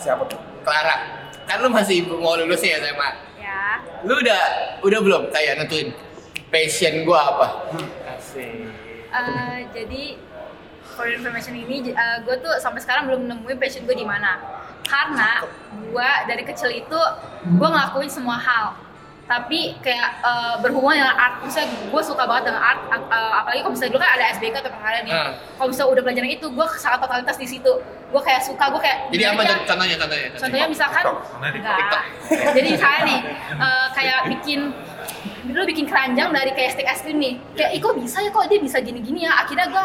Siapa 0.00 0.24
tuh? 0.26 0.40
Clara 0.64 0.96
kan 1.44 1.58
lu 1.60 1.68
masih 1.68 2.06
mau 2.06 2.38
lulus 2.38 2.62
ya 2.62 2.78
SMA 2.78 3.10
Ya. 3.42 3.82
lu 4.06 4.14
udah 4.14 4.42
udah 4.86 5.00
belum 5.02 5.22
kayak 5.34 5.58
nentuin 5.58 5.90
passion 6.46 7.02
gua 7.02 7.34
apa 7.34 7.46
Asik. 8.14 8.70
Eh, 9.10 9.58
jadi 9.74 10.14
for 10.94 11.10
information 11.10 11.58
ini 11.58 11.90
gue 12.22 12.36
tuh 12.38 12.52
sampai 12.62 12.78
sekarang 12.78 13.10
belum 13.10 13.26
nemuin 13.26 13.58
passion 13.58 13.82
gue 13.82 13.96
di 13.96 14.06
mana. 14.06 14.38
Karena 14.86 15.42
gue 15.72 16.10
dari 16.30 16.42
kecil 16.46 16.70
itu 16.70 17.00
gue 17.48 17.68
ngelakuin 17.68 18.06
semua 18.06 18.38
hal. 18.38 18.78
Tapi 19.26 19.78
kayak 19.82 20.10
eh, 20.22 20.54
berhubungan 20.62 21.02
dengan 21.02 21.14
art, 21.14 21.34
misalnya 21.42 21.70
gue 21.90 22.02
suka 22.02 22.22
banget 22.26 22.50
dengan 22.50 22.62
art, 22.62 22.80
eh, 22.90 23.32
apalagi 23.34 23.60
kalau 23.62 23.72
misalnya 23.74 23.92
dulu 23.94 24.02
kan 24.02 24.12
ada 24.18 24.24
SBK 24.34 24.54
atau 24.58 24.70
perkara 24.74 24.96
nih. 25.02 25.14
Hmm. 25.14 25.32
Kalau 25.58 25.68
misalnya 25.70 25.90
udah 25.94 26.02
pelajaran 26.06 26.30
itu, 26.30 26.46
gue 26.50 26.66
sangat 26.78 26.98
totalitas 27.02 27.36
di 27.38 27.46
situ. 27.46 27.72
Gue 28.10 28.18
kayak 28.20 28.42
suka, 28.42 28.64
gue 28.68 28.80
kayak. 28.80 28.98
jadi 29.08 29.22
apa 29.28 29.40
ya, 29.40 29.54
contohnya 29.64 29.96
contohnya 29.96 30.28
Contohnya 30.34 30.66
misalkan 30.66 31.04
di 31.46 31.58
enggak. 31.58 32.02
Jadi 32.50 32.68
misalnya 32.70 33.00
nih 33.04 33.18
eh, 33.56 33.86
kayak 33.94 34.18
bikin 34.28 34.60
dulu 35.42 35.62
bikin 35.64 35.84
keranjang 35.84 36.30
dari 36.30 36.50
kayak 36.50 36.70
stick 36.72 36.86
es 36.86 37.00
krim 37.00 37.16
nih. 37.16 37.34
Kayak 37.54 37.70
ih 37.72 37.80
kok 37.80 37.94
bisa 37.96 38.18
ya 38.18 38.28
kok 38.28 38.44
dia 38.46 38.58
bisa 38.58 38.78
gini-gini 38.78 39.24
ya. 39.24 39.32
Akhirnya 39.36 39.66
gua 39.66 39.84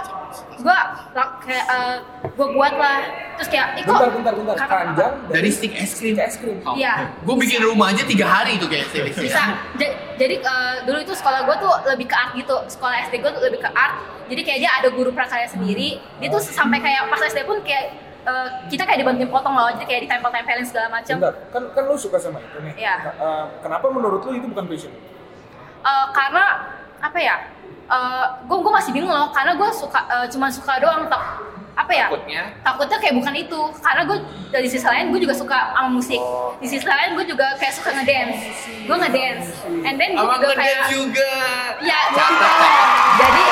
gua 0.58 0.78
la- 1.12 1.38
kayak 1.40 1.66
eh, 1.68 1.98
gua 2.32 2.48
buat 2.52 2.74
lah. 2.76 3.00
Terus 3.36 3.50
kayak 3.50 3.68
ih 3.76 3.84
kok 3.84 3.94
Bentar, 3.94 4.10
bentar, 4.12 4.34
bentar. 4.36 4.56
kakak- 4.56 4.70
Keranjang 4.72 5.14
dari 5.30 5.50
stick 5.50 5.74
es 5.74 5.92
krim 5.94 6.16
es 6.16 6.36
krim. 6.36 6.58
Iya. 6.72 6.94
gue 7.20 7.36
bikin 7.38 7.62
rumah 7.62 7.90
aja 7.90 8.04
tiga 8.04 8.26
hari 8.26 8.58
tuh 8.58 8.68
kayak 8.68 8.90
sih 8.90 9.06
Bisa. 9.06 9.42
Ja- 9.76 9.96
jadi 10.16 10.36
eh, 10.40 10.76
dulu 10.84 10.98
itu 11.00 11.14
sekolah 11.14 11.46
gua 11.46 11.56
tuh 11.56 11.72
lebih 11.88 12.08
ke 12.08 12.16
art 12.16 12.34
gitu. 12.34 12.58
Sekolah 12.68 13.06
SD 13.06 13.22
gua 13.22 13.32
tuh 13.32 13.44
lebih 13.44 13.62
ke 13.62 13.70
art. 13.70 13.96
Jadi 14.26 14.42
kayak 14.42 14.60
dia 14.60 14.72
ada 14.76 14.90
guru 14.90 15.14
prakarya 15.14 15.46
sendiri. 15.46 16.02
Dia 16.18 16.28
tuh 16.28 16.42
sampai 16.42 16.78
kayak 16.80 17.06
pas 17.08 17.22
SD 17.24 17.46
pun 17.46 17.62
kayak 17.62 17.94
eh, 18.26 18.48
kita 18.68 18.84
kayak 18.84 19.00
dibantuin 19.00 19.30
potong 19.30 19.54
loh. 19.54 19.70
Jadi 19.72 19.86
kayak 19.86 20.02
ditempel-tempelin 20.10 20.66
segala 20.66 20.88
macam. 20.92 21.16
Bentar, 21.18 21.34
kan 21.50 21.64
kan 21.72 21.84
lu 21.86 21.96
suka 21.96 22.18
sama 22.18 22.42
itu 22.42 22.58
nih. 22.60 22.74
Iya. 22.76 22.96
Eh, 23.14 23.46
kenapa 23.62 23.86
menurut 23.88 24.22
lu 24.22 24.34
itu 24.34 24.48
bukan 24.50 24.66
passion? 24.66 24.92
Eh, 25.82 26.06
karena 26.12 26.44
apa 26.98 27.20
ya 27.22 27.36
gue 28.50 28.58
gue 28.58 28.74
masih 28.74 28.90
bingung 28.90 29.14
loh 29.14 29.30
karena 29.30 29.54
gue 29.54 29.70
suka 29.70 30.00
eh, 30.10 30.26
cuma 30.26 30.50
suka 30.50 30.82
doang 30.82 31.06
tak 31.06 31.22
apa 31.76 31.92
ya 31.92 32.08
takutnya 32.10 32.44
takutnya 32.64 32.98
kayak 32.98 33.14
bukan 33.14 33.36
itu 33.36 33.60
karena 33.78 34.02
gue 34.08 34.18
dari 34.50 34.66
sisi 34.66 34.82
lain 34.82 35.14
gue 35.14 35.22
juga 35.22 35.36
suka 35.36 35.70
sama 35.70 35.90
musik 35.92 36.18
Oh. 36.18 36.56
di 36.58 36.66
sisi 36.66 36.82
lain 36.82 37.14
gue 37.14 37.30
juga 37.30 37.54
kayak 37.60 37.74
suka 37.78 37.94
ngedance 37.94 38.42
gue 38.90 38.96
ngedance 38.96 39.48
and 39.86 40.02
then 40.02 40.18
gue 40.18 40.26
juga 40.26 40.56
kayak 40.58 40.82
juga 40.90 41.32
ya 41.84 42.00
jadi 43.22 43.44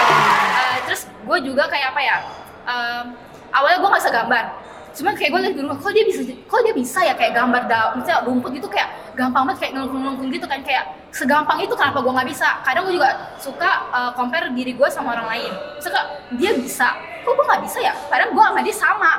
eh, 0.58 0.76
terus 0.88 1.02
gue 1.06 1.38
juga 1.46 1.64
kayak 1.70 1.88
apa 1.94 2.02
ya 2.02 2.18
em, 2.64 3.06
awalnya 3.54 3.78
gue 3.80 3.90
nggak 3.90 4.02
bisa 4.02 4.14
gambar 4.14 4.46
cuman 4.94 5.14
kayak 5.18 5.30
gue 5.34 5.40
liat 5.42 5.54
di 5.58 5.62
rumah 5.66 5.78
kok 5.82 5.90
dia 5.90 6.06
bisa 6.06 6.22
kok 6.22 6.60
dia 6.62 6.74
bisa 6.78 7.00
ya 7.02 7.14
kayak 7.18 7.34
gambar 7.34 7.62
da 7.66 7.98
misalnya 7.98 8.22
rumput 8.30 8.54
gitu 8.54 8.70
kayak 8.70 8.90
gampang 9.14 9.46
banget 9.46 9.58
kayak 9.62 9.72
ngelungkung-ngelungkung 9.78 10.30
gitu 10.30 10.46
kan. 10.46 10.60
Kayak 10.62 10.86
segampang 11.14 11.62
itu 11.62 11.74
kenapa 11.74 12.02
gue 12.02 12.14
nggak 12.14 12.30
bisa? 12.30 12.62
Kadang 12.66 12.90
gue 12.90 12.98
juga 12.98 13.10
suka 13.38 13.72
eh, 13.90 14.12
compare 14.14 14.50
diri 14.54 14.74
gue 14.74 14.88
sama 14.90 15.14
orang 15.14 15.28
lain. 15.34 15.52
Suka 15.78 15.98
dia 16.38 16.54
bisa 16.58 16.98
kok 17.22 17.34
gue 17.34 17.46
nggak 17.46 17.62
bisa 17.66 17.78
ya? 17.82 17.94
Padahal 18.10 18.34
gue 18.34 18.44
sama 18.44 18.62
dia 18.62 18.76
sama. 18.76 19.12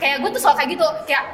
Kayak 0.00 0.16
gue 0.24 0.30
tuh 0.32 0.40
soal 0.40 0.56
kayak 0.56 0.76
gitu. 0.76 0.86
Kayak 1.04 1.24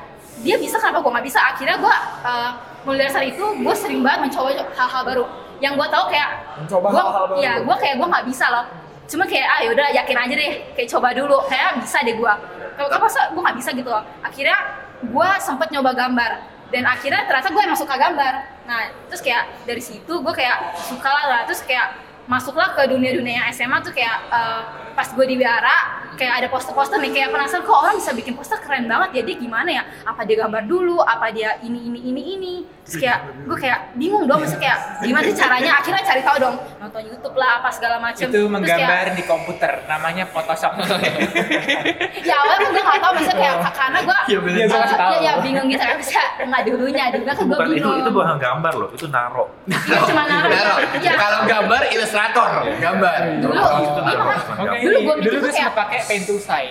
dia 0.42 0.56
bisa 0.58 0.76
kenapa 0.78 0.98
gue 1.02 1.12
nggak 1.14 1.26
bisa? 1.26 1.38
Akhirnya 1.50 1.76
gue 1.78 1.94
eh, 2.26 2.50
mulai 2.82 2.98
dari 3.06 3.10
saat 3.10 3.26
itu 3.26 3.44
gue 3.46 3.74
sering 3.78 4.00
banget 4.02 4.20
mencoba 4.30 4.48
hal-hal 4.54 5.02
baru. 5.06 5.24
Yang 5.60 5.72
gue 5.78 5.88
tahu 5.90 6.04
kayak 6.10 6.30
Mencoba 6.62 6.86
gua, 6.90 7.02
hal-hal 7.02 7.24
baru. 7.30 7.38
ya 7.42 7.52
gue 7.58 7.76
kayak 7.78 7.94
gue 7.98 8.06
nggak 8.06 8.26
bisa 8.26 8.46
loh 8.50 8.64
cuma 9.10 9.26
kayak 9.26 9.46
ah 9.50 9.60
yaudah 9.66 9.90
yakin 9.90 10.16
aja 10.16 10.34
deh 10.38 10.52
kayak 10.78 10.88
coba 10.88 11.10
dulu. 11.10 11.42
Kayak 11.50 11.82
bisa 11.82 11.98
deh 12.06 12.14
gue 12.14 12.34
kalau 12.78 12.88
kalau 12.88 13.02
masa 13.04 13.20
gue 13.34 13.42
nggak 13.42 13.58
bisa 13.58 13.70
gitu 13.74 13.90
loh. 13.90 14.02
Akhirnya 14.22 14.58
gue 15.02 15.28
sempet 15.42 15.68
nyoba 15.74 15.92
gambar. 15.92 16.32
Dan 16.70 16.86
akhirnya 16.86 17.26
ternyata 17.26 17.50
gue 17.50 17.62
emang 17.66 17.76
suka 17.78 17.94
gambar. 17.98 18.34
Nah 18.64 18.80
terus 19.10 19.20
kayak 19.20 19.66
dari 19.66 19.82
situ 19.82 20.12
gue 20.22 20.34
kayak 20.34 20.78
suka 20.78 21.10
lah, 21.10 21.24
lah 21.26 21.40
terus 21.42 21.66
kayak 21.66 21.98
masuklah 22.30 22.70
ke 22.78 22.86
dunia-dunia 22.86 23.42
yang 23.42 23.46
SMA 23.50 23.82
tuh 23.82 23.90
kayak 23.90 24.16
eh, 24.30 24.62
pas 24.94 25.08
gue 25.10 25.26
di 25.26 25.34
Wiara 25.34 26.06
kayak 26.14 26.44
ada 26.44 26.48
poster-poster 26.48 27.02
nih. 27.02 27.10
Kayak 27.10 27.28
penasaran 27.34 27.66
kok 27.66 27.74
orang 27.74 27.96
bisa 27.98 28.14
bikin 28.14 28.38
poster? 28.38 28.62
Keren 28.62 28.86
banget. 28.86 29.10
Ya 29.18 29.22
gimana 29.34 29.70
ya? 29.72 29.82
Apa 30.06 30.22
dia 30.22 30.46
gambar 30.46 30.62
dulu? 30.70 31.02
Apa 31.02 31.34
dia 31.34 31.58
ini 31.66 31.90
ini 31.90 32.00
ini 32.06 32.22
ini 32.38 32.54
terus 32.90 32.98
kayak 32.98 33.18
gue 33.40 33.54
kayak 33.56 33.94
bingung 33.94 34.26
dong 34.26 34.42
maksudnya 34.42 34.66
kayak 34.66 34.78
gimana 35.00 35.22
sih 35.22 35.36
caranya 35.36 35.72
akhirnya 35.78 36.02
cari 36.02 36.20
tahu 36.20 36.36
dong 36.40 36.54
nonton 36.76 37.02
YouTube 37.06 37.36
lah 37.36 37.50
apa 37.56 37.70
segala 37.70 37.96
macem 37.98 38.26
Itu 38.26 38.34
Terus 38.34 38.42
kayak- 38.42 38.50
menggambar 38.50 39.06
di 39.14 39.22
komputer, 39.22 39.72
namanya 39.86 40.24
Photoshop. 40.26 40.72
ya 42.26 42.34
awalnya 42.36 42.66
gue 42.68 42.82
gak 42.82 42.98
tau 42.98 43.12
maksudnya 43.12 43.38
kayak 43.38 43.72
karena 43.72 43.98
gue 44.00 44.18
bener. 44.40 44.64
Gua 44.66 44.78
kasih 44.80 44.98
tahu. 44.98 45.12
ya, 45.12 45.18
ya 45.20 45.32
bingung 45.38 45.66
gitu 45.66 45.78
kan 45.80 45.96
bisa 45.96 46.22
nggak 46.40 46.62
dulunya 46.66 47.04
dulu 47.08 47.24
kan 47.24 47.34
gue 47.36 47.46
Bukan 47.46 47.62
itu 47.62 47.74
bingung 47.76 47.96
itu 47.96 48.10
bukan 48.10 48.36
gambar 48.36 48.72
loh, 48.74 48.88
itu 48.90 49.06
naro. 49.06 49.44
iya 49.68 49.98
cuma 50.02 50.22
naruh 50.24 50.50
Naro. 50.50 50.74
Iya. 50.96 51.12
kalau 51.14 51.40
gambar 51.46 51.80
ilustrator 51.88 52.50
gambar 52.76 53.18
dulu 53.38 53.54
Itu 53.54 54.00
iya, 54.02 54.18
naro. 54.18 54.74
Dulu 54.76 54.96
gua 55.00 55.14
dulu 55.16 55.36
gue 55.38 55.46
kayak- 55.46 55.54
sempat 55.54 55.74
pakai 55.78 55.98
Pentusai. 56.02 56.66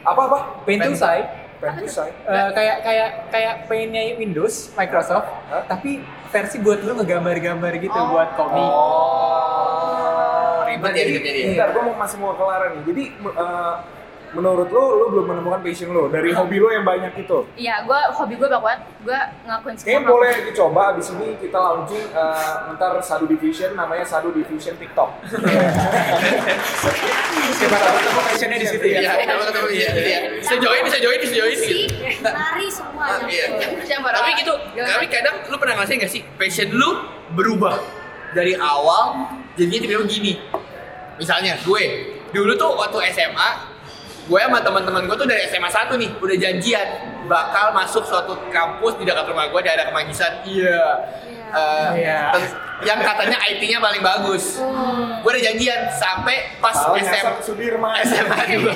Apa 0.00 0.20
apa? 0.24 0.38
Pentusai 0.64 1.20
Pentusai. 1.58 2.10
eh, 2.12 2.50
kayak 2.54 2.76
kayak 2.82 3.10
kayak 3.34 3.54
pengennya 3.66 4.14
Windows 4.14 4.70
Microsoft, 4.72 5.28
Hah? 5.50 5.66
tapi 5.66 6.00
versi 6.30 6.56
buat 6.62 6.80
lu 6.80 6.94
ngegambar-gambar 6.94 7.72
gitu 7.78 7.98
buat 8.08 8.30
komik. 8.38 8.62
oh 8.62 10.62
ribet 10.68 10.92
ya 10.94 11.04
ribet 11.04 11.22
jadi 11.24 11.38
ya? 11.38 11.46
Bentar, 11.50 11.68
gue 11.74 11.82
mau 11.82 11.96
masih 11.96 12.16
mau 12.20 12.32
kelar 12.36 12.62
nih. 12.70 12.82
Jadi 12.86 13.02
eh, 13.18 13.74
menurut 14.28 14.68
lu, 14.68 14.82
lu 14.94 15.04
belum 15.08 15.26
menemukan 15.26 15.60
passion 15.60 15.88
lu 15.88 16.06
dari 16.06 16.30
hobi 16.30 16.56
lu 16.56 16.68
yang 16.68 16.84
banyak 16.84 17.12
itu. 17.16 17.38
iya 17.56 17.80
gue 17.82 18.00
hobi 18.12 18.36
gue 18.36 18.44
banget 18.44 18.80
gue 19.00 19.20
Kayaknya 19.48 19.80
semua 19.80 20.00
boleh 20.04 20.32
dicoba 20.44 20.80
abis 20.92 21.06
ini 21.16 21.28
kita 21.40 21.56
launching 21.56 22.04
eh, 22.10 22.72
ntar 22.76 22.92
Sadu 23.00 23.24
Division 23.24 23.72
namanya 23.72 24.04
Sadu 24.04 24.30
Division 24.30 24.76
TikTok. 24.76 25.10
Siapa 27.58 27.76
tahu 27.76 27.94
ketemu 27.96 28.20
passionnya 28.22 28.58
di 28.58 28.66
situ 28.68 28.86
ya. 28.86 28.98
Iya, 29.00 29.12
tahu 29.24 29.40
ketemu 29.48 29.68
iya, 29.72 29.90
iya. 29.96 30.18
Bisa 30.38 30.54
join, 30.58 30.80
bisa 30.84 30.98
join, 31.00 31.18
bisa 31.18 31.34
join 31.34 31.56
gitu. 31.56 31.74
lari 32.22 32.66
semua 32.68 33.04
Ah, 33.08 33.18
yang 33.24 33.30
Iya. 33.30 33.46
Tapi 34.12 34.30
gitu, 34.36 34.52
tapi 34.76 35.06
kadang 35.08 35.36
lu 35.48 35.56
pernah 35.56 35.74
ngerasain 35.78 35.98
gak 35.98 36.12
sih 36.12 36.22
passion 36.36 36.68
lu 36.70 36.90
berubah 37.32 37.78
dari 38.32 38.52
awal 38.54 39.32
jadinya 39.54 39.80
tiba-tiba 39.80 40.04
gini. 40.06 40.32
Misalnya 41.16 41.56
gue 41.58 41.82
dulu 42.30 42.52
tuh 42.54 42.70
waktu 42.76 42.98
SMA, 43.10 43.48
gue 44.28 44.36
sama 44.38 44.60
teman-teman 44.60 45.08
gue 45.08 45.16
tuh 45.16 45.24
dari 45.24 45.40
SMA 45.46 45.66
1 45.66 45.96
nih 45.96 46.10
udah 46.14 46.36
janjian 46.36 46.88
bakal 47.24 47.72
masuk 47.72 48.04
suatu 48.04 48.36
kampus 48.48 48.96
di 48.96 49.04
dekat 49.04 49.24
rumah 49.24 49.48
gue 49.48 49.60
daerah 49.60 49.88
Kemangisan. 49.88 50.44
Iya. 50.44 50.80
Eh, 51.48 51.90
Iya. 51.98 52.20
ten- 52.30 52.52
yang 52.78 53.00
katanya 53.00 53.40
IT-nya 53.42 53.80
paling 53.80 54.00
bagus. 54.00 54.60
Gue 55.18 55.30
udah 55.30 55.42
janjian 55.42 55.88
sampai 55.90 56.60
pas 56.60 56.76
Salah 56.76 57.00
SMA. 57.00 57.32
SMA 58.04 58.36
2 58.54 58.68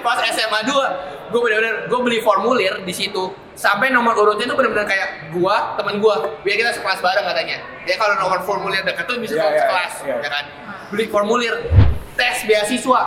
pas 0.00 0.18
SMA 0.24 0.60
2 0.62 1.30
gue 1.30 1.40
bener-bener 1.40 1.74
gue 1.84 2.00
beli 2.00 2.18
formulir 2.20 2.78
di 2.80 2.94
situ 2.94 3.26
sampai 3.52 3.90
nomor 3.90 4.14
urutnya 4.14 4.46
tuh 4.46 4.54
bener-bener 4.54 4.82
kayak 4.84 5.30
gua 5.30 5.74
temen 5.74 5.98
gua 5.98 6.26
biar 6.42 6.56
kita 6.56 6.70
sekelas 6.72 6.98
bareng 6.98 7.22
katanya 7.24 7.58
ya 7.82 7.94
kalau 7.94 8.14
nomor 8.16 8.42
formulir 8.42 8.82
deket 8.82 9.02
tuh 9.04 9.18
bisa 9.18 9.34
Iya, 9.34 9.46
iya, 9.46 9.58
sekelas 9.60 9.92
iya. 10.02 10.14
ya 10.18 10.28
kan 10.28 10.44
beli 10.90 11.06
formulir 11.06 11.54
tes 12.14 12.42
beasiswa? 12.44 13.02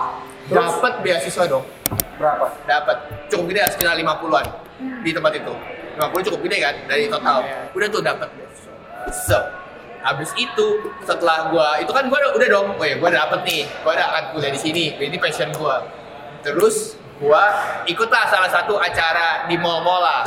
Dapat 0.51 0.93
beasiswa 1.03 1.43
dong. 1.47 1.65
Berapa? 2.17 2.49
dapat. 2.65 2.97
Cukup 3.29 3.45
gede 3.53 3.59
lah, 3.61 3.71
sekitar 3.71 3.93
50-an 3.93 4.45
di 5.05 5.11
tempat 5.13 5.31
itu. 5.37 5.53
50 5.97 6.27
cukup 6.29 6.39
gede 6.45 6.57
kan 6.61 6.75
dari 6.85 7.05
total. 7.09 7.41
udah 7.73 7.87
tuh 7.89 8.01
dapat 8.01 8.29
beasiswa. 8.33 8.73
So 9.13 9.39
Habis 10.07 10.31
itu 10.39 10.87
setelah 11.03 11.51
gua 11.51 11.83
itu 11.83 11.91
kan 11.91 12.07
gua 12.07 12.15
udah, 12.21 12.31
udah 12.39 12.47
dong, 12.47 12.67
oh 12.79 12.85
ya 12.85 12.95
gua 12.95 13.11
dapet 13.11 13.43
nih, 13.43 13.61
gua 13.83 13.91
udah 13.97 14.07
akan 14.07 14.23
kuliah 14.31 14.51
di 14.55 14.61
sini, 14.61 14.95
ini 14.95 15.17
passion 15.19 15.51
gua. 15.51 15.83
Terus 16.45 16.95
gua 17.19 17.43
ikutlah 17.83 18.23
salah 18.31 18.47
satu 18.47 18.79
acara 18.79 19.49
di 19.51 19.59
mall-mall 19.59 19.99
lah, 19.99 20.23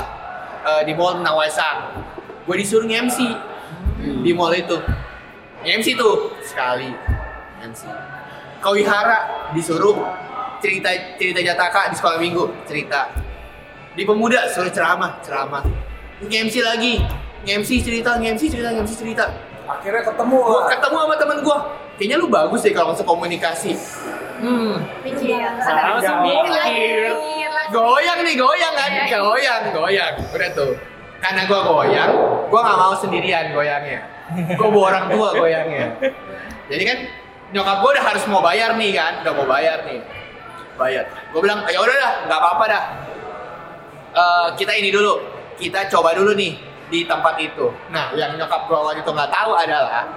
Eh, 0.60 0.82
di 0.84 0.92
mall 0.92 1.24
Nawasang. 1.24 1.96
Gua 2.44 2.52
disuruh 2.52 2.84
nge-MC 2.84 3.32
di 4.20 4.36
mall 4.36 4.52
itu, 4.52 4.76
nge-MC 5.64 5.96
tuh. 5.96 6.36
Sekali, 6.44 6.92
MC. 7.64 7.88
Kau 8.60 8.76
Wihara 8.76 9.39
disuruh 9.52 9.96
cerita 10.60 10.92
cerita 11.16 11.40
jataka 11.40 11.90
di 11.90 11.96
sekolah 11.96 12.18
minggu. 12.20 12.44
Cerita. 12.68 13.10
Di 13.96 14.02
pemuda 14.06 14.46
suruh 14.52 14.70
ceramah 14.70 15.18
ceramah. 15.24 15.64
nge-MC 16.20 16.60
lagi. 16.60 17.00
nge-MC 17.48 17.80
cerita 17.80 18.20
nge-MC 18.20 18.42
cerita 18.52 18.68
nge-MC 18.76 18.92
cerita. 18.92 19.24
Akhirnya 19.64 20.02
ketemu 20.02 20.36
gua 20.36 20.58
lah. 20.60 20.68
ketemu 20.76 20.96
sama 21.00 21.14
temen 21.16 21.38
gua. 21.46 21.58
Kayaknya 21.96 22.16
lu 22.16 22.26
bagus 22.32 22.60
deh 22.64 22.72
kalau 22.72 22.92
masuk 22.92 23.06
komunikasi. 23.08 23.72
Hmm. 24.40 24.80
Mikir 25.04 25.36
Langsung 25.36 26.24
mikir. 26.24 27.12
goyang 27.70 28.18
nih 28.24 28.34
goyang 28.40 28.74
kan? 28.74 28.90
Goyang 29.08 29.62
goyang. 29.72 30.14
Udah 30.32 30.50
tuh. 30.56 30.72
Karena 31.20 31.44
gua 31.44 31.60
goyang 31.64 32.10
gua 32.48 32.60
nggak 32.64 32.78
mau 32.78 32.94
sendirian 32.96 33.46
goyangnya. 33.52 34.00
Gua 34.56 34.68
bawa 34.68 34.84
orang 34.92 35.04
tua 35.12 35.28
goyangnya. 35.36 35.86
Jadi 36.70 36.82
kan 36.84 36.98
nyokap 37.50 37.76
gua 37.82 37.90
udah 37.98 38.04
harus 38.14 38.24
mau 38.30 38.42
bayar 38.42 38.78
nih 38.78 38.90
kan 38.94 39.12
udah 39.26 39.32
mau 39.34 39.46
bayar 39.46 39.78
nih 39.86 40.00
bayar 40.78 41.04
gua 41.34 41.40
bilang 41.42 41.60
ya 41.66 41.78
udah 41.82 41.96
dah 41.96 42.12
nggak 42.26 42.38
apa-apa 42.38 42.64
dah 42.70 42.84
eh, 44.14 44.48
kita 44.58 44.72
ini 44.74 44.90
dulu, 44.90 45.22
kita 45.58 45.86
coba 45.90 46.14
dulu 46.16 46.34
nih 46.34 46.58
di 46.90 47.06
tempat 47.06 47.38
itu. 47.38 47.70
Nah, 47.94 48.10
yang 48.18 48.34
nyokap 48.34 48.66
gue 48.66 48.78
waktu 48.78 49.00
itu 49.02 49.10
nggak 49.14 49.30
tahu 49.30 49.52
adalah 49.54 50.10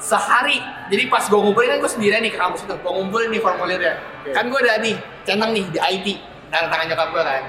sehari. 0.00 0.58
Jadi 0.88 1.02
pas 1.12 1.24
gue 1.28 1.38
ngumpulin 1.38 1.76
kan 1.76 1.78
gue 1.84 1.90
sendirian 1.92 2.24
nih 2.24 2.32
ke 2.32 2.38
kampus 2.40 2.64
itu, 2.64 2.74
gue 2.74 2.92
ngumpulin 2.92 3.28
nih 3.28 3.40
formulirnya. 3.44 3.94
Kan 4.32 4.48
gue 4.48 4.58
udah 4.58 4.80
nih 4.80 4.96
centang 5.28 5.52
nih 5.52 5.64
di 5.68 5.78
IT, 5.78 6.06
tanda 6.48 6.72
tangan 6.72 6.86
nyokap 6.88 7.08
gue 7.12 7.22
kan. 7.22 7.42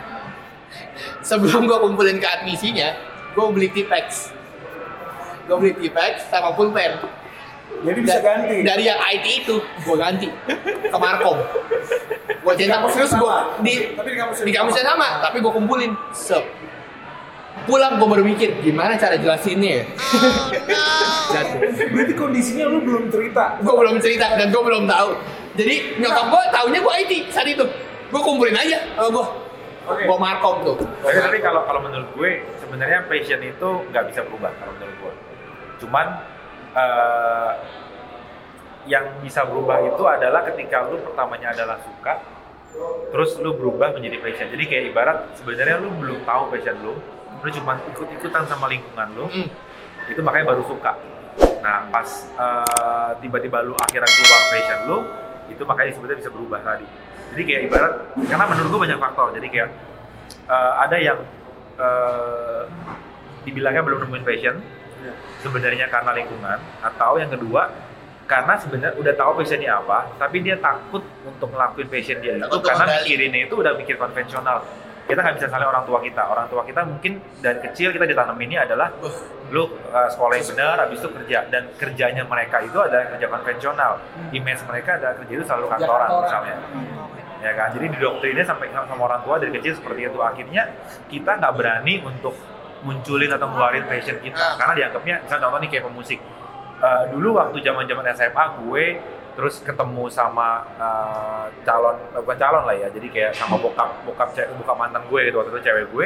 Sebelum 1.27 1.61
gue 1.65 1.77
kumpulin 1.79 2.17
ke 2.19 2.27
admisinya, 2.27 2.93
gue 3.33 3.45
beli 3.55 3.71
Tipex. 3.71 4.35
Gue 5.47 5.55
beli 5.59 5.73
Tipex 5.79 6.27
sama 6.27 6.51
pulpen. 6.53 7.22
Jadi 7.83 7.99
bisa 7.99 8.19
Da- 8.19 8.25
ganti. 8.25 8.55
Dari 8.63 8.83
yang 8.83 8.99
IT 9.01 9.25
itu, 9.43 9.55
gue 9.59 9.95
ganti 9.95 10.27
ke 10.83 10.97
Markom. 10.97 11.37
Gue 12.43 12.53
kampus 12.55 12.91
terus 12.95 13.11
yang 13.11 13.21
gue 13.21 13.31
sama? 13.33 13.59
di 13.59 13.73
Tapi 13.93 14.09
di 14.09 14.17
kampus 14.17 14.35
yang 14.39 14.47
di 14.47 14.53
kampusnya 14.53 14.83
sama, 14.85 15.07
tapi 15.19 15.37
gue 15.39 15.51
kumpulin. 15.51 15.91
Sep. 16.11 16.43
Pulang 17.63 17.95
gue 17.95 18.07
baru 18.09 18.23
mikir 18.25 18.59
gimana 18.59 18.95
cara 18.95 19.15
jelasinnya 19.15 19.71
ya. 19.79 19.85
Dan 21.29 21.45
Berarti 21.93 22.13
kondisinya 22.13 22.65
lu 22.67 22.79
belum 22.81 23.07
cerita. 23.07 23.55
gue 23.57 23.73
belum 23.73 23.95
cerita 23.99 24.35
dan 24.35 24.47
gue 24.49 24.63
belum 24.63 24.83
tahu. 24.83 25.09
Jadi 25.53 25.75
nyokap 25.97 26.25
gue 26.27 26.43
taunya 26.49 26.79
gue 26.81 26.93
IT 26.99 27.11
saat 27.29 27.47
itu. 27.47 27.63
Gue 28.09 28.21
kumpulin 28.21 28.53
aja 28.53 28.77
sama 28.93 29.09
gue. 29.09 29.25
Oke. 29.83 30.03
Gue 30.07 30.17
Markom 30.17 30.55
tuh. 30.63 30.75
Tapi, 30.79 31.17
tapi 31.19 31.37
kalau 31.39 31.61
kalau 31.63 31.79
menurut 31.79 32.07
gue 32.11 32.31
sebenarnya 32.57 33.03
passion 33.05 33.39
itu 33.39 33.69
nggak 33.91 34.03
bisa 34.11 34.19
berubah 34.23 34.51
kalau 34.55 34.71
menurut 34.73 34.95
gue. 34.97 35.13
Cuman 35.83 36.07
eh, 36.73 37.51
yang 38.83 39.05
bisa 39.23 39.47
berubah 39.47 39.79
itu 39.79 40.03
adalah 40.03 40.43
ketika 40.43 40.83
lu 40.91 40.99
pertamanya 40.99 41.55
adalah 41.55 41.79
suka, 41.79 42.19
terus 43.15 43.39
lu 43.39 43.55
berubah 43.55 43.95
menjadi 43.95 44.19
passion. 44.19 44.47
Jadi 44.51 44.63
kayak 44.67 44.83
ibarat 44.91 45.17
sebenarnya 45.39 45.79
lu 45.79 45.89
belum 46.03 46.19
tahu 46.27 46.51
passion 46.51 46.75
lu, 46.83 46.93
lu 47.39 47.49
cuma 47.53 47.79
ikut-ikutan 47.93 48.43
sama 48.49 48.67
lingkungan 48.67 49.07
lu, 49.15 49.25
Hmm. 49.31 49.47
itu 50.11 50.19
makanya 50.19 50.51
baru 50.51 50.63
suka. 50.67 50.99
Nah 51.63 51.87
pas 51.87 52.09
eh, 52.27 53.11
tiba-tiba 53.23 53.63
lu 53.63 53.71
akhirnya 53.79 54.09
keluar 54.09 54.41
passion 54.51 54.79
lu, 54.89 54.97
itu 55.47 55.63
makanya 55.63 55.87
disebutnya 55.95 56.17
bisa 56.19 56.31
berubah 56.33 56.59
tadi. 56.59 56.87
Jadi 57.33 57.41
kayak 57.49 57.61
ibarat, 57.71 57.93
karena 58.29 58.45
menurut 58.45 58.67
gue 58.69 58.81
banyak 58.89 58.99
faktor. 58.99 59.27
Jadi 59.31 59.47
kayak 59.47 59.69
eh, 60.51 60.73
ada 60.83 60.97
yang 60.99 61.19
eh, 61.79 62.61
dibilangnya 63.47 63.83
belum 63.83 64.07
nemuin 64.07 64.25
passion, 64.27 64.55
sebenarnya 65.43 65.85
karena 65.91 66.11
lingkungan, 66.15 66.59
atau 66.81 67.19
yang 67.19 67.31
kedua 67.31 67.69
karena 68.23 68.55
sebenarnya 68.55 68.95
udah 68.97 69.13
tahu 69.19 69.31
passionnya 69.43 69.71
apa, 69.83 70.07
tapi 70.15 70.39
dia 70.39 70.55
takut 70.57 71.03
untuk 71.27 71.51
ngelakuin 71.51 71.87
passion 71.91 72.17
dia 72.23 72.39
itu 72.39 72.47
Takut 72.47 72.63
karena 72.63 72.85
mikirinnya 73.03 73.39
itu 73.45 73.55
udah 73.59 73.73
mikir 73.75 73.95
konvensional. 73.99 74.63
Kita 75.03 75.19
nggak 75.19 75.35
bisa 75.35 75.47
salah 75.51 75.67
orang 75.67 75.83
tua 75.83 75.99
kita. 75.99 76.23
Orang 76.31 76.47
tua 76.47 76.63
kita 76.63 76.87
mungkin 76.87 77.19
dari 77.43 77.59
kecil 77.59 77.91
kita 77.91 78.07
ditanaminnya 78.07 78.63
adalah 78.63 78.87
lu 79.51 79.67
uh, 79.67 80.07
sekolah 80.07 80.39
yang 80.39 80.47
benar, 80.55 80.75
habis 80.87 81.03
itu 81.03 81.09
kerja 81.11 81.37
dan 81.51 81.67
kerjanya 81.75 82.23
mereka 82.23 82.63
itu 82.63 82.79
adalah 82.79 83.11
kerja 83.11 83.27
konvensional. 83.27 83.91
Image 84.31 84.63
mereka 84.63 84.95
adalah 84.95 85.13
kerja 85.19 85.33
itu 85.35 85.43
selalu 85.43 85.65
kantoran 85.67 86.07
kantoran. 86.07 86.23
misalnya. 86.23 86.57
Ya 87.43 87.51
kan, 87.59 87.75
jadi 87.75 87.91
didoktrinnya 87.91 88.47
sampai 88.47 88.71
sama 88.71 89.03
orang 89.03 89.19
tua 89.27 89.35
dari 89.35 89.51
kecil 89.51 89.75
seperti 89.75 90.07
itu. 90.07 90.19
Akhirnya 90.23 90.71
kita 91.11 91.31
nggak 91.43 91.53
berani 91.59 91.99
untuk 92.07 92.31
munculin 92.83 93.31
atau 93.31 93.47
ngeluarin 93.49 93.87
passion 93.87 94.19
kita. 94.19 94.37
Ah. 94.37 94.55
karena 94.59 94.73
dianggapnya 94.75 95.15
misalnya 95.23 95.43
contoh 95.47 95.59
nih 95.63 95.69
kayak 95.71 95.85
pemusik. 95.87 96.19
Eh, 96.83 97.03
dulu 97.15 97.39
waktu 97.39 97.57
zaman 97.63 97.87
zaman 97.87 98.05
SMA 98.11 98.45
gue 98.59 98.85
terus 99.33 99.65
ketemu 99.65 100.05
sama 100.13 100.61
eh, 100.77 101.45
calon 101.65 101.97
eh, 102.13 102.21
bukan 102.21 102.37
calon 102.37 102.63
lah 102.67 102.75
ya 102.75 102.87
jadi 102.91 103.07
kayak 103.09 103.31
sama 103.33 103.55
bokap 103.57 104.03
bokap 104.05 104.29
bokap 104.35 104.77
mantan 104.77 105.01
gue 105.07 105.19
gitu 105.31 105.35
waktu 105.39 105.51
itu 105.55 105.61
cewek 105.63 105.85
gue. 105.95 106.05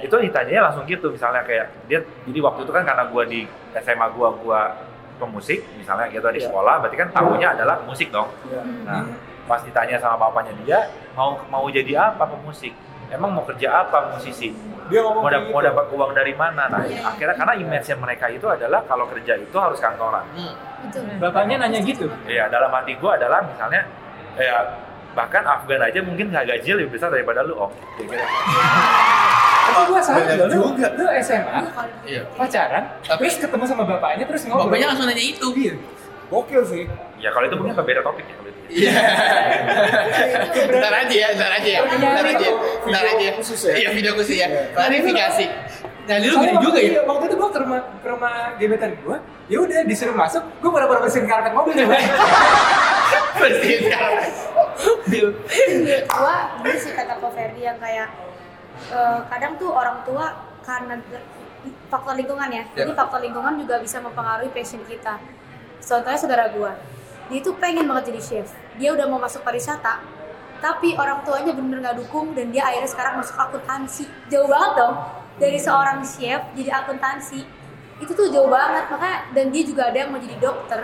Itu 0.00 0.14
ditanyanya 0.16 0.72
langsung 0.72 0.88
gitu 0.88 1.12
misalnya 1.12 1.44
kayak 1.44 1.68
dia 1.86 2.00
jadi 2.26 2.38
waktu 2.40 2.60
itu 2.64 2.72
kan 2.72 2.82
karena 2.88 3.04
gue 3.12 3.22
di 3.28 3.40
SMA 3.76 4.06
gue 4.16 4.28
gue 4.40 4.60
pemusik 5.14 5.62
misalnya 5.78 6.10
gitu 6.10 6.26
di 6.32 6.42
sekolah 6.42 6.82
berarti 6.82 6.96
kan 6.98 7.08
tahunya 7.12 7.48
adalah 7.54 7.84
musik 7.84 8.08
dong. 8.08 8.32
Nah 8.88 9.04
pas 9.44 9.60
ditanya 9.60 10.00
sama 10.00 10.16
bapaknya 10.16 10.52
dia 10.64 10.78
mau 11.12 11.36
mau 11.52 11.68
jadi 11.68 12.12
apa 12.12 12.24
pemusik 12.24 12.72
emang 13.08 13.30
mau 13.32 13.44
kerja 13.44 13.82
apa 13.82 14.12
musisi 14.12 14.54
Dia 14.84 15.00
ngomong 15.00 15.24
mau, 15.24 15.32
dap- 15.32 15.48
mau 15.48 15.58
gitu. 15.58 15.68
dapat 15.68 15.84
uang 15.90 16.12
dari 16.12 16.32
mana 16.32 16.68
nah 16.68 16.80
akhirnya 16.84 17.32
karena 17.32 17.54
image 17.56 17.88
mereka 17.94 18.26
itu 18.28 18.44
adalah 18.44 18.84
kalau 18.84 19.08
kerja 19.08 19.34
itu 19.34 19.56
harus 19.56 19.78
kantoran 19.78 20.24
Hmm. 20.30 20.54
Betul. 20.84 21.08
Bapaknya 21.16 21.56
nanya 21.58 21.80
gitu. 21.80 22.04
Iya, 22.28 22.44
dalam 22.46 22.68
hati 22.68 22.92
gue 22.92 23.08
adalah 23.08 23.40
misalnya 23.40 23.88
ya 24.36 24.68
bahkan 25.12 25.40
Afgan 25.40 25.80
aja 25.80 25.96
mungkin 25.98 26.28
nggak 26.28 26.44
gaji 26.44 26.76
lebih 26.76 26.92
besar 26.92 27.08
daripada 27.08 27.40
lu 27.40 27.56
om. 27.56 27.72
Gitu. 27.96 28.12
Tapi 29.64 29.80
gua 29.88 29.96
salah 29.96 30.28
loh, 30.28 30.44
lu, 30.44 30.76
juga. 30.76 30.92
lu 30.92 31.08
SMA, 31.18 31.56
Iya. 32.04 32.20
pacaran, 32.36 32.84
Tapi- 33.00 33.24
terus 33.24 33.40
ketemu 33.40 33.64
sama 33.64 33.88
bapaknya, 33.88 34.28
terus 34.28 34.44
ngobrol. 34.44 34.68
Bapaknya 34.68 34.92
langsung 34.92 35.08
nanya 35.08 35.24
itu. 35.24 35.48
Iya. 35.56 35.72
Gokil 36.26 36.62
sih. 36.64 36.84
Ya 37.18 37.30
kalau 37.30 37.46
itu 37.46 37.56
mungkin 37.56 37.74
beda 37.74 38.00
topik 38.00 38.24
ya 38.24 38.34
kalau 38.34 38.48
itu. 38.48 38.60
Iya. 38.64 38.92
Bentar 40.66 40.92
aja 40.98 41.14
ya, 41.14 41.28
bentar 41.32 41.52
aja 41.52 41.68
ya. 41.68 41.80
Bentar 41.84 42.24
aja. 42.26 42.48
Bentar 42.82 43.02
aja. 43.06 43.14
Video 43.14 43.32
khusus 43.36 43.60
ya? 43.62 43.72
Iya, 43.74 43.88
video 43.92 44.12
khusus 44.14 44.36
ya. 44.36 44.48
Klarifikasi. 44.72 45.44
Nah, 46.04 46.16
dulu 46.20 46.34
Soalnya 46.34 46.44
gini 46.44 46.52
waktu 46.54 46.66
juga 46.66 46.78
ya. 46.78 46.88
itu- 46.90 47.04
Waktu 47.06 47.24
itu 47.24 47.34
gua 47.34 47.48
ke 47.48 47.58
rumah 47.58 47.80
ke 47.96 48.08
rumah 48.08 48.32
gebetan 48.56 48.90
gua, 49.00 49.16
ya 49.46 49.58
udah 49.58 49.80
disuruh 49.84 50.12
masuk, 50.12 50.42
gua 50.60 50.70
pura-pura 50.70 51.00
bersihin 51.00 51.24
karpet 51.24 51.52
mobil. 51.52 51.76
Bersihin 53.34 53.80
sekarang. 53.82 54.14
Bil. 55.06 55.26
gua 56.06 56.36
ini 56.60 56.76
sih 56.76 56.92
kata 56.92 57.18
Ko 57.18 57.28
Ferdi 57.30 57.62
yang 57.62 57.78
kayak 57.78 58.08
eh, 58.90 59.18
kadang 59.26 59.56
tuh 59.56 59.70
orang 59.70 60.02
tua 60.02 60.34
karena 60.60 60.98
faktor 61.86 62.14
lingkungan 62.14 62.48
ya 62.48 62.64
jadi 62.74 62.90
Ya. 62.90 62.96
faktor 62.96 63.20
lingkungan 63.20 63.54
juga 63.56 63.78
bisa 63.78 63.96
mempengaruhi 63.98 64.50
passion 64.50 64.82
kita 64.84 65.16
contohnya 65.84 66.18
saudara 66.18 66.44
gua 66.50 66.72
dia 67.28 67.40
tuh 67.40 67.56
pengen 67.56 67.88
banget 67.88 68.12
jadi 68.12 68.20
chef 68.20 68.48
dia 68.76 68.92
udah 68.92 69.06
mau 69.08 69.20
masuk 69.20 69.40
pariwisata 69.44 70.00
tapi 70.60 70.96
orang 70.96 71.20
tuanya 71.24 71.52
bener 71.52 71.80
nggak 71.84 71.96
dukung 72.00 72.32
dan 72.32 72.48
dia 72.48 72.64
akhirnya 72.64 72.88
sekarang 72.88 73.20
masuk 73.20 73.36
akuntansi 73.36 74.08
jauh 74.32 74.48
banget 74.48 74.72
dong 74.80 74.96
dari 75.36 75.58
seorang 75.60 76.00
chef 76.04 76.40
jadi 76.56 76.70
akuntansi 76.84 77.40
itu 78.00 78.12
tuh 78.12 78.28
jauh 78.32 78.48
banget 78.48 78.90
makanya 78.90 79.18
dan 79.32 79.46
dia 79.52 79.62
juga 79.62 79.92
ada 79.92 79.96
yang 79.96 80.10
mau 80.10 80.20
jadi 80.20 80.36
dokter 80.40 80.80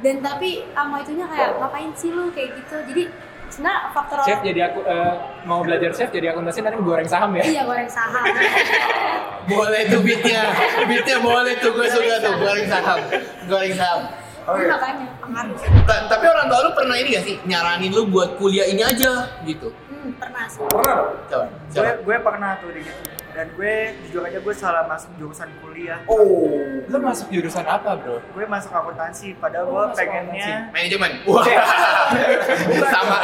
dan 0.00 0.14
tapi 0.24 0.64
sama 0.72 1.04
itunya 1.04 1.26
kayak 1.28 1.60
ngapain 1.60 1.92
sih 1.92 2.08
lu 2.08 2.32
kayak 2.32 2.56
gitu 2.56 2.76
jadi 2.88 3.02
sebenarnya 3.52 3.80
faktor 3.92 4.16
Chef 4.24 4.40
orang 4.40 4.46
jadi 4.48 4.60
aku 4.72 4.80
eh, 4.88 5.14
mau 5.44 5.60
belajar 5.60 5.90
chef 5.92 6.08
jadi 6.08 6.32
akuntansi 6.32 6.64
nanti 6.64 6.80
goreng 6.80 7.08
saham 7.08 7.30
ya. 7.36 7.44
iya 7.44 7.62
goreng 7.68 7.90
saham 7.90 8.24
Boleh 9.50 9.82
tuh 9.90 10.00
beatnya. 10.04 10.52
Beatnya 10.86 11.18
boleh 11.18 11.58
tuh, 11.58 11.74
gue 11.74 11.88
suka 11.90 12.22
tuh. 12.22 12.34
Goreng 12.38 12.66
saham. 12.70 13.00
Goreng 13.50 13.74
saham. 13.74 14.00
Oke. 14.42 14.58
Ini 14.58 14.68
makanya 14.68 15.06
pengaruh 15.18 15.56
Ta- 15.84 16.06
Tapi 16.06 16.24
orang 16.26 16.46
tua 16.46 16.60
lu 16.62 16.70
pernah 16.72 16.96
ini 16.96 17.08
gak 17.10 17.24
sih? 17.24 17.36
Nyaranin 17.42 17.90
lu 17.90 18.02
buat 18.06 18.36
kuliah 18.36 18.66
ini 18.66 18.80
aja 18.80 19.10
gitu. 19.42 19.68
hmm, 19.68 20.16
pernah 20.16 20.44
sih 20.46 20.60
Pernah? 20.64 21.12
Coba. 21.28 21.46
gue 21.70 21.90
gue 22.02 22.16
pernah 22.18 22.50
tuh 22.56 22.70
di 22.70 22.80
gitu 22.80 23.00
dan 23.30 23.46
gue 23.54 23.74
jujur 24.04 24.22
aja 24.22 24.38
gue 24.38 24.54
salah 24.54 24.84
masuk 24.84 25.10
jurusan 25.16 25.48
kuliah 25.60 25.98
Oh. 26.04 26.50
Lu 26.86 26.98
masuk 26.98 27.30
jurusan 27.30 27.62
apa, 27.62 27.94
Bro? 27.96 28.18
gue 28.20 28.44
masuk 28.44 28.70
akuntansi 28.70 29.38
padahal 29.38 29.66
Oh, 29.70 29.86
gue 29.86 29.96
pengennya 29.96 30.70
Manajemen. 30.70 31.10
Wah. 31.30 31.44
Sama. 32.90 33.18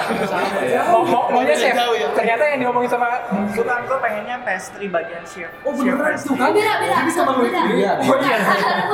Mau, 0.86 1.02
mau, 1.02 1.22
maunya 1.28 1.54
chef. 1.54 1.74
Ya. 1.74 2.06
Ternyata 2.14 2.42
yang 2.46 2.58
diomongin 2.62 2.88
sama 2.88 3.08
bukan 3.50 3.78
gue 3.82 3.98
pengennya 3.98 4.36
pastry 4.42 4.86
bagian 4.86 5.24
chef 5.26 5.50
Oh 5.62 5.72
beneran 5.74 6.14
tuh 6.16 6.34
Oh, 6.36 6.50
beda 6.54 6.72
beda 6.78 6.96
Jadi 7.02 7.12
sama 7.12 7.32
Iya. 7.42 7.92
Oh 8.00 8.16
iya. 8.20 8.36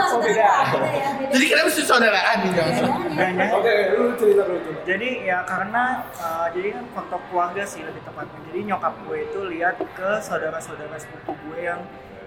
Oh, 0.08 0.18
beda. 0.18 0.48
beda 0.80 1.08
beda 1.18 1.30
Jadi 1.32 1.44
kenapa 1.46 1.68
sih 1.70 1.84
saudaraan? 1.84 2.36
Bedanya, 2.42 3.46
Oke, 3.52 3.72
lu 3.94 4.04
cerita 4.16 4.42
dulu 4.48 4.60
jadi 4.82 5.08
ya 5.22 5.38
karena 5.46 6.02
uh, 6.18 6.46
jadi 6.50 6.74
kan 6.74 6.84
faktor 6.90 7.20
keluarga 7.30 7.62
sih 7.62 7.80
lebih 7.80 8.02
tepatnya 8.02 8.38
jadi 8.50 8.60
nyokap 8.66 8.94
gue 9.06 9.18
itu 9.22 9.40
lihat 9.46 9.76
ke 9.78 10.10
saudara-saudara 10.18 10.98
sepupu 11.02 11.34
gue 11.50 11.58
yang 11.66 11.80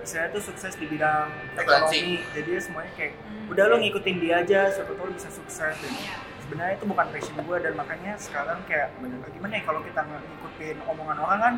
saya 0.06 0.30
tuh 0.30 0.44
sukses 0.44 0.78
di 0.78 0.86
bidang 0.86 1.32
ekonomi. 1.58 2.22
Jadi 2.36 2.52
semuanya 2.62 2.92
kayak 2.94 3.14
udah 3.50 3.64
lo 3.72 3.76
ngikutin 3.82 4.18
dia 4.22 4.46
aja 4.46 4.70
siapa 4.70 4.94
tahu 4.94 5.10
lo 5.10 5.14
bisa 5.16 5.30
sukses. 5.34 5.74
Dan 5.80 5.94
sebenarnya 6.46 6.74
itu 6.78 6.86
bukan 6.86 7.06
passion 7.10 7.36
gue 7.42 7.58
dan 7.58 7.74
makanya 7.74 8.14
sekarang 8.22 8.62
kayak 8.70 8.94
gimana 9.34 9.54
ya 9.58 9.64
kalau 9.66 9.82
kita 9.82 10.02
ngikutin 10.06 10.78
omongan 10.86 11.18
orang 11.18 11.40
kan 11.42 11.56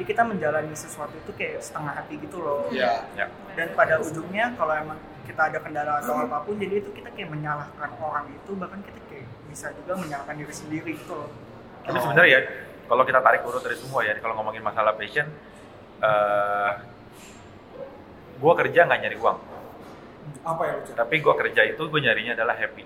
jadi 0.00 0.16
kita 0.16 0.22
menjalani 0.24 0.72
sesuatu 0.72 1.12
itu 1.12 1.28
kayak 1.36 1.60
setengah 1.60 1.92
hati 1.92 2.16
gitu 2.16 2.40
loh. 2.40 2.64
Iya. 2.72 3.04
Ya. 3.12 3.28
dan 3.52 3.68
pada 3.76 4.00
ujungnya 4.00 4.56
kalau 4.56 4.72
emang 4.72 4.96
kita 5.28 5.52
ada 5.52 5.58
kendala 5.60 6.00
atau 6.00 6.24
apa 6.24 6.40
pun 6.42 6.56
jadi 6.56 6.80
itu 6.80 6.88
kita 6.96 7.12
kayak 7.12 7.28
menyalahkan 7.28 7.90
orang 8.00 8.32
itu 8.32 8.50
bahkan 8.56 8.80
kita 8.80 8.96
kayak 9.12 9.28
bisa 9.52 9.68
juga 9.76 10.00
menyalahkan 10.00 10.40
diri 10.40 10.54
sendiri 10.56 10.90
gitu 10.96 11.12
loh. 11.12 11.28
Tapi 11.84 12.00
sebenarnya 12.00 12.30
ya 12.32 12.40
kalau 12.88 13.02
kita 13.04 13.20
tarik 13.20 13.44
urut 13.44 13.60
dari 13.60 13.76
semua 13.76 14.00
ya 14.08 14.16
kalau 14.24 14.34
ngomongin 14.40 14.64
masalah 14.64 14.96
passion, 14.96 15.28
eh 16.00 16.70
gue 18.36 18.52
kerja 18.56 18.80
nggak 18.84 19.00
nyari 19.00 19.16
uang, 19.16 19.38
Apa 20.42 20.62
cerita? 20.82 20.96
tapi 20.98 21.20
gue 21.20 21.34
kerja 21.36 21.62
itu 21.66 21.82
gue 21.82 22.00
nyarinya 22.00 22.32
adalah 22.34 22.56
happy. 22.56 22.84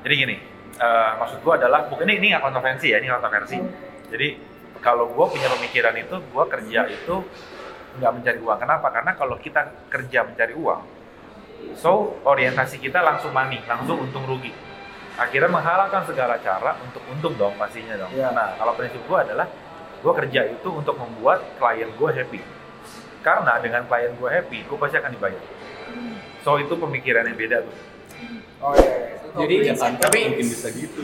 Jadi 0.00 0.14
gini, 0.14 0.36
eh, 0.74 1.10
maksud 1.16 1.40
gue 1.40 1.52
adalah 1.54 1.84
bukan 1.86 2.04
ini 2.06 2.16
ini 2.18 2.26
nggak 2.32 2.42
kontroversi 2.42 2.86
ya, 2.88 2.96
ini 2.96 3.08
kontroversi. 3.08 3.56
Jadi 4.08 4.28
kalau 4.80 5.08
gue 5.08 5.26
punya 5.26 5.48
pemikiran 5.50 5.96
itu 5.96 6.16
gue 6.16 6.44
kerja 6.46 6.80
itu 6.86 7.14
nggak 7.94 8.12
mencari 8.12 8.38
uang 8.38 8.58
kenapa 8.58 8.88
karena 8.90 9.12
kalau 9.14 9.36
kita 9.38 9.60
kerja 9.86 10.26
mencari 10.26 10.50
uang 10.52 10.82
so 11.72 12.18
orientasi 12.20 12.76
kita 12.76 13.00
langsung 13.00 13.30
money 13.30 13.62
langsung 13.64 13.96
untung 13.96 14.26
rugi 14.26 14.50
akhirnya 15.14 15.46
menghalalkan 15.46 16.02
segala 16.04 16.36
cara 16.36 16.74
untuk 16.82 17.00
untung 17.06 17.38
dong 17.38 17.54
pastinya 17.54 17.94
dong 17.94 18.10
Iya. 18.10 18.34
nah 18.34 18.58
kalau 18.58 18.74
prinsip 18.74 18.98
gue 19.00 19.14
adalah 19.16 19.46
gue 20.04 20.12
kerja 20.14 20.40
itu 20.46 20.68
untuk 20.68 20.94
membuat 20.94 21.40
klien 21.56 21.88
gue 21.88 22.10
happy 22.12 22.40
karena 23.20 23.56
dengan 23.58 23.82
klien 23.84 24.12
gue 24.12 24.28
happy 24.30 24.58
gue 24.62 24.76
pasti 24.76 24.96
akan 24.96 25.10
dibayar 25.10 25.40
so 26.40 26.56
itu 26.56 26.70
pemikiran 26.70 27.24
yang 27.24 27.38
beda 27.38 27.58
tuh 27.60 27.76
Oh 28.60 28.72
iya. 28.72 28.96
iya. 28.96 29.34
Jadi 29.34 29.54
kerja 29.58 29.74
kantor 29.76 30.00
Tapi- 30.00 30.16
nggak 30.16 30.30
mungkin 30.30 30.46
bisa 30.48 30.68
gitu. 30.70 31.02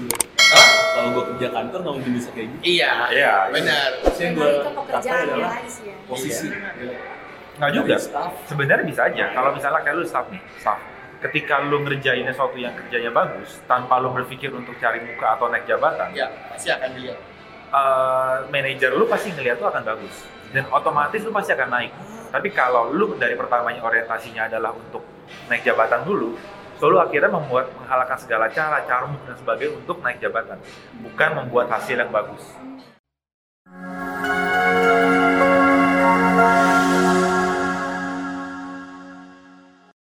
Hah? 0.48 0.66
Kalau 0.94 1.08
gue 1.10 1.24
kerja 1.28 1.48
kantor 1.50 1.78
nggak 1.78 1.94
mungkin 1.94 2.12
bisa 2.14 2.28
kayak 2.30 2.48
gitu. 2.48 2.62
Iya, 2.62 2.92
Iya, 3.10 3.34
benar. 3.50 3.88
Terus 4.00 4.16
yang 4.18 4.32
gue 4.32 4.48
pekerjaannya 4.70 5.24
adalah 5.26 5.52
sih 5.66 5.84
ya 5.84 5.94
posisi. 6.06 6.46
nggak 7.52 7.70
juga 7.74 7.92
Dari 7.92 8.00
staff. 8.02 8.32
sebenarnya 8.46 8.84
bisa 8.86 9.02
aja 9.04 9.24
kalau 9.30 9.50
misalnya 9.52 9.80
kayak 9.82 9.92
lu 9.94 10.04
staff 10.04 10.26
nih 10.26 10.40
staff 10.56 10.80
ketika 11.20 11.54
lu 11.60 11.76
ngerjain 11.82 12.24
sesuatu 12.24 12.56
yang 12.56 12.72
kerjanya 12.72 13.10
bagus 13.12 13.60
tanpa 13.66 14.00
lu 14.00 14.08
berpikir 14.10 14.48
untuk 14.50 14.72
cari 14.74 15.04
muka 15.04 15.26
atau 15.30 15.52
naik 15.52 15.68
jabatan 15.68 16.08
Ya, 16.10 16.32
pasti 16.48 16.68
akan 16.70 16.88
dilihat. 16.90 17.20
Eh, 17.70 18.36
manajer 18.50 18.90
lu 18.94 19.06
pasti 19.06 19.30
ngeliat 19.32 19.58
lu 19.62 19.66
akan 19.70 19.82
bagus. 19.86 20.14
Dan 20.50 20.66
otomatis 20.74 21.22
lu 21.22 21.30
pasti 21.30 21.54
akan 21.54 21.68
naik. 21.70 21.92
Tapi 22.30 22.48
kalau 22.50 22.90
lu 22.90 23.14
dari 23.18 23.34
pertamanya 23.34 23.82
orientasinya 23.82 24.46
adalah 24.46 24.74
untuk 24.74 25.02
naik 25.46 25.62
jabatan 25.62 26.02
dulu 26.06 26.34
so 26.80 26.88
lu 26.88 26.96
akhirnya 26.96 27.28
membuat 27.28 27.68
menghalalkan 27.76 28.16
segala 28.16 28.48
cara 28.48 28.80
carmuk 28.88 29.20
dan 29.28 29.36
sebagainya 29.36 29.76
untuk 29.76 30.00
naik 30.00 30.16
jabatan. 30.16 30.56
Bukan 31.04 31.30
membuat 31.36 31.68
hasil 31.68 32.00
yang 32.00 32.08
bagus 32.08 32.40